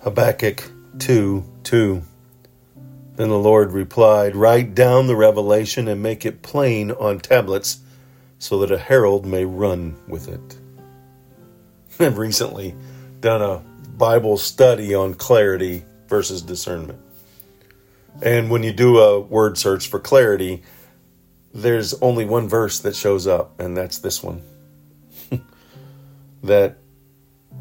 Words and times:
Habakkuk 0.00 0.62
2 0.98 1.44
2. 1.64 2.02
Then 3.16 3.28
the 3.28 3.38
Lord 3.38 3.72
replied, 3.72 4.34
Write 4.34 4.74
down 4.74 5.06
the 5.06 5.16
revelation 5.16 5.86
and 5.86 6.02
make 6.02 6.24
it 6.24 6.42
plain 6.42 6.90
on 6.90 7.20
tablets 7.20 7.80
so 8.38 8.58
that 8.58 8.72
a 8.72 8.78
herald 8.78 9.24
may 9.24 9.44
run 9.44 9.96
with 10.08 10.28
it. 10.28 10.56
I've 12.00 12.18
recently 12.18 12.74
done 13.20 13.42
a 13.42 13.62
Bible 13.96 14.36
study 14.38 14.94
on 14.94 15.14
clarity 15.14 15.84
versus 16.08 16.42
discernment. 16.42 16.98
And 18.20 18.50
when 18.50 18.62
you 18.62 18.72
do 18.72 18.98
a 18.98 19.20
word 19.20 19.56
search 19.56 19.88
for 19.88 20.00
clarity, 20.00 20.62
there's 21.54 21.94
only 21.94 22.24
one 22.24 22.48
verse 22.48 22.80
that 22.80 22.96
shows 22.96 23.26
up, 23.26 23.60
and 23.60 23.76
that's 23.76 23.98
this 23.98 24.22
one. 24.22 24.42
that 26.42 26.78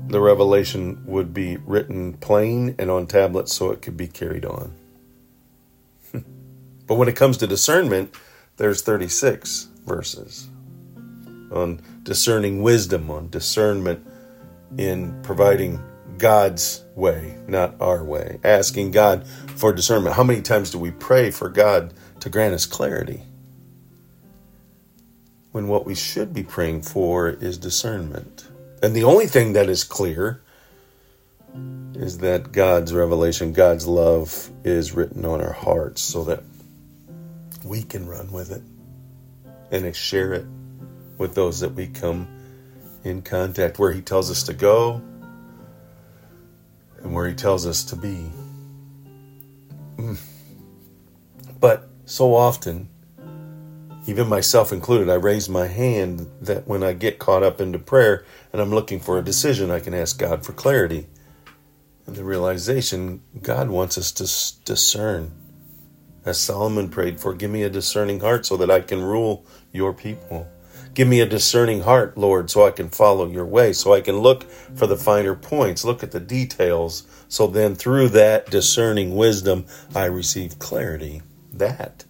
the 0.07 0.19
revelation 0.19 1.01
would 1.05 1.33
be 1.33 1.57
written 1.57 2.13
plain 2.13 2.75
and 2.77 2.91
on 2.91 3.07
tablets 3.07 3.53
so 3.53 3.71
it 3.71 3.81
could 3.81 3.97
be 3.97 4.07
carried 4.07 4.45
on. 4.45 4.73
but 6.87 6.95
when 6.95 7.07
it 7.07 7.15
comes 7.15 7.37
to 7.37 7.47
discernment, 7.47 8.13
there's 8.57 8.81
36 8.81 9.69
verses 9.85 10.49
on 11.51 11.81
discerning 12.03 12.61
wisdom, 12.61 13.09
on 13.11 13.29
discernment 13.29 14.05
in 14.77 15.21
providing 15.23 15.81
God's 16.17 16.83
way, 16.95 17.37
not 17.47 17.75
our 17.81 18.03
way, 18.03 18.39
asking 18.43 18.91
God 18.91 19.25
for 19.55 19.73
discernment. 19.73 20.15
How 20.15 20.23
many 20.23 20.41
times 20.41 20.71
do 20.71 20.79
we 20.79 20.91
pray 20.91 21.31
for 21.31 21.49
God 21.49 21.93
to 22.19 22.29
grant 22.29 22.53
us 22.53 22.65
clarity? 22.65 23.23
When 25.51 25.67
what 25.67 25.85
we 25.85 25.95
should 25.95 26.33
be 26.33 26.43
praying 26.43 26.83
for 26.83 27.29
is 27.29 27.57
discernment. 27.57 28.47
And 28.81 28.95
the 28.95 29.03
only 29.03 29.27
thing 29.27 29.53
that 29.53 29.69
is 29.69 29.83
clear 29.83 30.41
is 31.93 32.19
that 32.19 32.51
God's 32.51 32.93
revelation, 32.93 33.53
God's 33.53 33.85
love 33.85 34.49
is 34.63 34.93
written 34.93 35.25
on 35.25 35.41
our 35.41 35.53
hearts 35.53 36.01
so 36.01 36.23
that 36.23 36.43
we 37.63 37.83
can 37.83 38.07
run 38.07 38.31
with 38.31 38.51
it 38.51 38.63
and 39.71 39.95
share 39.95 40.33
it 40.33 40.45
with 41.17 41.35
those 41.35 41.59
that 41.59 41.73
we 41.75 41.87
come 41.87 42.27
in 43.03 43.21
contact 43.21 43.77
where 43.77 43.91
he 43.91 44.01
tells 44.01 44.31
us 44.31 44.43
to 44.43 44.53
go 44.53 45.01
and 47.03 47.13
where 47.13 47.27
he 47.27 47.35
tells 47.35 47.67
us 47.67 47.83
to 47.83 47.95
be. 47.95 48.31
Mm. 49.97 50.19
But 51.59 51.87
so 52.05 52.33
often 52.33 52.89
even 54.07 54.27
myself 54.27 54.71
included, 54.71 55.09
I 55.09 55.15
raise 55.15 55.47
my 55.47 55.67
hand 55.67 56.27
that 56.41 56.67
when 56.67 56.83
I 56.83 56.93
get 56.93 57.19
caught 57.19 57.43
up 57.43 57.61
into 57.61 57.77
prayer 57.77 58.25
and 58.51 58.61
I'm 58.61 58.71
looking 58.71 58.99
for 58.99 59.17
a 59.17 59.23
decision, 59.23 59.69
I 59.69 59.79
can 59.79 59.93
ask 59.93 60.17
God 60.17 60.45
for 60.45 60.53
clarity. 60.53 61.07
And 62.07 62.15
the 62.15 62.23
realization 62.23 63.21
God 63.41 63.69
wants 63.69 63.97
us 63.97 64.11
to 64.13 64.63
discern. 64.65 65.31
As 66.25 66.39
Solomon 66.39 66.89
prayed 66.89 67.19
for, 67.19 67.33
give 67.33 67.51
me 67.51 67.63
a 67.63 67.69
discerning 67.69 68.19
heart 68.19 68.45
so 68.45 68.57
that 68.57 68.71
I 68.71 68.81
can 68.81 69.01
rule 69.01 69.45
your 69.71 69.93
people. 69.93 70.47
Give 70.93 71.07
me 71.07 71.21
a 71.21 71.25
discerning 71.25 71.81
heart, 71.81 72.17
Lord, 72.17 72.49
so 72.49 72.65
I 72.65 72.71
can 72.71 72.89
follow 72.89 73.27
your 73.27 73.45
way, 73.45 73.71
so 73.71 73.93
I 73.93 74.01
can 74.01 74.17
look 74.17 74.43
for 74.75 74.87
the 74.87 74.97
finer 74.97 75.35
points, 75.35 75.85
look 75.85 76.03
at 76.03 76.11
the 76.11 76.19
details, 76.19 77.07
so 77.29 77.47
then 77.47 77.75
through 77.75 78.09
that 78.09 78.49
discerning 78.49 79.15
wisdom, 79.15 79.65
I 79.95 80.05
receive 80.05 80.59
clarity. 80.59 81.21
That 81.53 82.03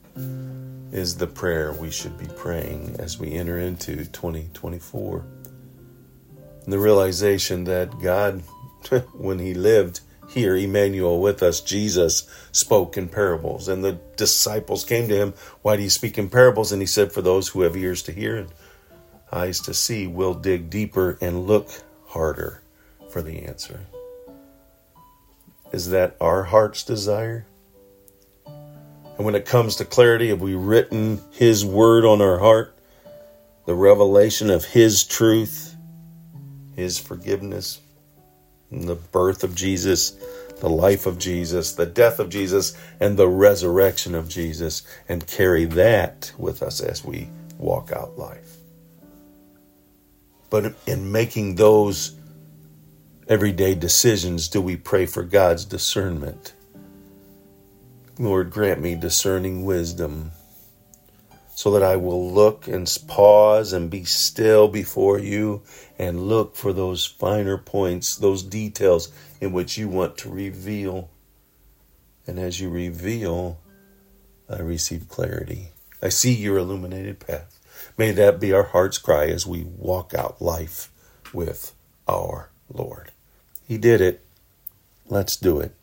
is 0.92 1.16
the 1.16 1.28
prayer 1.28 1.72
we 1.72 1.90
should 1.90 2.18
be 2.18 2.28
praying 2.36 2.96
as 3.00 3.18
we 3.18 3.32
enter 3.34 3.58
into 3.58 4.06
2024. 4.06 5.26
And 6.64 6.74
the 6.74 6.80
realization 6.80 7.64
that 7.66 8.00
God, 8.02 8.44
when 9.14 9.40
He 9.40 9.54
lived 9.54 10.02
here, 10.30 10.56
Emmanuel 10.56 11.22
with 11.22 11.44
us, 11.44 11.62
Jesus 11.62 12.30
spoke 12.52 12.98
in 12.98 13.10
parables. 13.10 13.68
And 13.68 13.84
the 13.84 14.00
disciples 14.16 14.86
came 14.86 15.08
to 15.08 15.16
Him, 15.16 15.34
Why 15.62 15.76
do 15.76 15.84
you 15.84 15.90
speak 15.90 16.18
in 16.18 16.30
parables? 16.30 16.72
And 16.72 16.82
He 16.82 16.86
said, 16.86 17.12
For 17.12 17.22
those 17.22 17.50
who 17.50 17.62
have 17.62 17.76
ears 17.76 18.04
to 18.04 18.12
hear 18.12 18.38
and 18.38 18.50
eyes 19.32 19.60
to 19.62 19.74
see 19.74 20.08
will 20.08 20.34
dig 20.34 20.70
deeper 20.70 21.18
and 21.22 21.48
look 21.48 21.70
harder 22.08 22.62
for 23.10 23.22
the 23.22 23.44
answer. 23.44 23.82
Is 25.72 25.90
that 25.92 26.18
our 26.20 26.44
heart's 26.44 26.84
desire? 26.84 27.46
And 29.22 29.26
when 29.28 29.36
it 29.36 29.46
comes 29.46 29.76
to 29.76 29.86
clarity, 29.86 30.30
have 30.30 30.42
we 30.42 30.56
written 30.56 31.22
His 31.30 31.64
word 31.64 32.06
on 32.06 32.24
our 32.24 32.40
heart? 32.40 32.76
The 33.68 33.76
revelation 33.76 34.50
of 34.50 34.66
His 34.66 35.04
truth, 35.04 35.76
His 36.76 36.98
forgiveness, 36.98 37.80
the 38.72 38.96
birth 38.96 39.44
of 39.44 39.54
Jesus, 39.54 40.18
the 40.60 40.72
life 40.72 41.06
of 41.06 41.20
Jesus, 41.20 41.74
the 41.74 41.86
death 41.86 42.18
of 42.18 42.30
Jesus, 42.30 42.76
and 43.00 43.16
the 43.16 43.28
resurrection 43.28 44.16
of 44.16 44.28
Jesus, 44.28 44.82
and 45.08 45.28
carry 45.28 45.66
that 45.66 46.32
with 46.36 46.64
us 46.64 46.82
as 46.82 47.06
we 47.06 47.30
walk 47.60 47.92
out 47.92 48.18
life. 48.18 48.56
But 50.50 50.74
in 50.88 51.12
making 51.12 51.58
those 51.58 52.16
everyday 53.28 53.76
decisions, 53.76 54.48
do 54.48 54.60
we 54.62 54.78
pray 54.78 55.06
for 55.06 55.22
God's 55.22 55.64
discernment? 55.64 56.56
Lord, 58.22 58.52
grant 58.52 58.80
me 58.80 58.94
discerning 58.94 59.66
wisdom 59.66 60.32
so 61.56 61.72
that 61.72 61.82
I 61.82 61.96
will 61.96 62.32
look 62.32 62.68
and 62.68 62.88
pause 63.08 63.74
and 63.74 63.90
be 63.90 64.04
still 64.04 64.68
before 64.68 65.18
you 65.18 65.64
and 65.98 66.28
look 66.28 66.56
for 66.56 66.72
those 66.72 67.04
finer 67.04 67.58
points, 67.58 68.16
those 68.16 68.44
details 68.44 69.12
in 69.42 69.54
which 69.54 69.76
you 69.76 69.88
want 69.88 70.20
to 70.20 70.30
reveal. 70.30 71.10
And 72.28 72.38
as 72.38 72.62
you 72.62 72.70
reveal, 72.70 73.60
I 74.48 74.62
receive 74.62 75.10
clarity. 75.10 75.70
I 76.00 76.10
see 76.10 76.34
your 76.34 76.60
illuminated 76.60 77.20
path. 77.20 77.60
May 77.98 78.12
that 78.12 78.40
be 78.40 78.54
our 78.54 78.66
heart's 78.66 79.00
cry 79.00 79.30
as 79.30 79.48
we 79.48 79.64
walk 79.64 80.14
out 80.14 80.40
life 80.40 80.92
with 81.34 81.74
our 82.08 82.52
Lord. 82.72 83.14
He 83.68 83.80
did 83.80 84.00
it. 84.00 84.24
Let's 85.08 85.36
do 85.36 85.60
it. 85.60 85.74